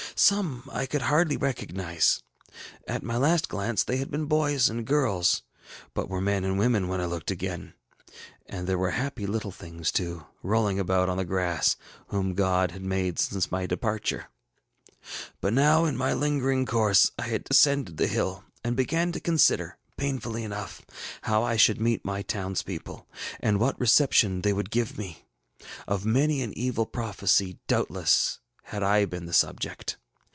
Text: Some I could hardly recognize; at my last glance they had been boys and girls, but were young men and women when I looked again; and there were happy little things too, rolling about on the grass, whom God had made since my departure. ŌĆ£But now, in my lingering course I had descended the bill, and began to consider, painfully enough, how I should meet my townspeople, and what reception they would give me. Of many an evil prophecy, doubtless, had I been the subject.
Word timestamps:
Some 0.13 0.69
I 0.71 0.85
could 0.85 1.03
hardly 1.03 1.35
recognize; 1.35 2.21
at 2.85 3.01
my 3.01 3.15
last 3.17 3.47
glance 3.49 3.83
they 3.83 3.97
had 3.97 4.11
been 4.11 4.25
boys 4.25 4.69
and 4.69 4.85
girls, 4.85 5.41
but 5.95 6.09
were 6.09 6.17
young 6.19 6.25
men 6.25 6.43
and 6.43 6.59
women 6.59 6.87
when 6.89 7.01
I 7.01 7.05
looked 7.05 7.31
again; 7.31 7.73
and 8.45 8.67
there 8.67 8.77
were 8.77 8.91
happy 8.91 9.25
little 9.25 9.49
things 9.53 9.91
too, 9.91 10.25
rolling 10.43 10.77
about 10.77 11.09
on 11.09 11.17
the 11.17 11.25
grass, 11.25 11.75
whom 12.09 12.35
God 12.35 12.69
had 12.71 12.83
made 12.83 13.17
since 13.17 13.49
my 13.51 13.65
departure. 13.65 14.27
ŌĆ£But 15.41 15.53
now, 15.53 15.85
in 15.85 15.95
my 15.97 16.13
lingering 16.13 16.67
course 16.67 17.09
I 17.17 17.23
had 17.23 17.45
descended 17.45 17.97
the 17.97 18.07
bill, 18.07 18.43
and 18.63 18.75
began 18.75 19.11
to 19.13 19.19
consider, 19.19 19.77
painfully 19.97 20.43
enough, 20.43 20.83
how 21.23 21.41
I 21.41 21.55
should 21.55 21.81
meet 21.81 22.05
my 22.05 22.21
townspeople, 22.21 23.07
and 23.39 23.59
what 23.59 23.79
reception 23.79 24.41
they 24.41 24.53
would 24.53 24.69
give 24.71 24.99
me. 24.99 25.25
Of 25.87 26.05
many 26.05 26.43
an 26.43 26.55
evil 26.55 26.85
prophecy, 26.85 27.57
doubtless, 27.67 28.39
had 28.65 28.83
I 28.83 29.05
been 29.05 29.25
the 29.25 29.33
subject. 29.33 29.97